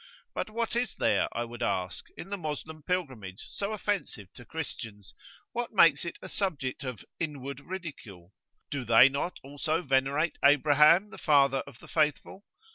[0.33, 5.13] But what is there, I would ask, in the Moslem Pilgrimage so offensive to Christians
[5.51, 8.33] what makes it a subject of "inward ridicule"?
[8.71, 12.45] Do they not also venerate Abraham, the Father of the Faithful?